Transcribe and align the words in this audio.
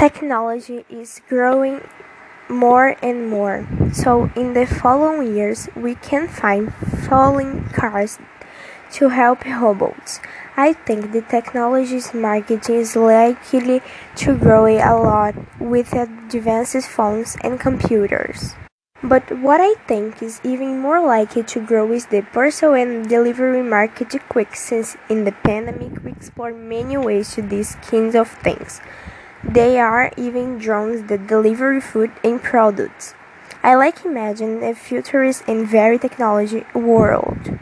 Technology 0.00 0.86
is 0.88 1.20
growing 1.28 1.86
more 2.48 2.96
and 3.02 3.28
more, 3.28 3.68
so 3.92 4.30
in 4.34 4.54
the 4.54 4.64
following 4.64 5.36
years 5.36 5.68
we 5.76 5.94
can 5.94 6.26
find 6.26 6.72
flying 7.04 7.68
cars 7.68 8.16
to 8.92 9.10
help 9.10 9.44
robots. 9.44 10.20
I 10.56 10.72
think 10.72 11.12
the 11.12 11.20
technology's 11.20 12.14
market 12.14 12.70
is 12.70 12.96
likely 12.96 13.82
to 14.24 14.38
grow 14.38 14.64
a 14.64 14.96
lot 14.96 15.34
with 15.60 15.92
advanced 15.92 16.88
phones 16.88 17.36
and 17.44 17.60
computers. 17.60 18.56
But 19.02 19.28
what 19.44 19.60
I 19.60 19.74
think 19.84 20.22
is 20.22 20.40
even 20.42 20.80
more 20.80 21.04
likely 21.04 21.42
to 21.42 21.60
grow 21.60 21.92
is 21.92 22.06
the 22.06 22.22
parcel 22.22 22.72
and 22.72 23.06
delivery 23.06 23.62
market 23.62 24.16
quick 24.30 24.56
since 24.56 24.96
in 25.10 25.24
the 25.24 25.36
pandemic 25.44 26.02
we 26.02 26.12
explored 26.12 26.56
many 26.56 26.96
ways 26.96 27.34
to 27.34 27.42
these 27.42 27.76
kinds 27.84 28.14
of 28.14 28.30
things. 28.40 28.80
There 29.42 29.86
are 29.86 30.12
even 30.18 30.58
drones 30.58 31.08
that 31.08 31.26
deliver 31.26 31.80
food 31.80 32.12
and 32.22 32.42
products. 32.42 33.14
I 33.62 33.74
like 33.74 34.04
imagine 34.04 34.62
a 34.62 34.74
futurist 34.74 35.44
and 35.48 35.66
very 35.66 35.98
technology 35.98 36.64
world. 36.74 37.60